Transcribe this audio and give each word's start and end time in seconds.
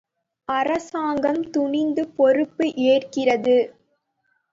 அரசாங்கம் 0.47 1.49
துணிந்து 1.49 2.03
பொறுப்பு 2.07 2.65
ஏற்கிறது. 2.85 3.57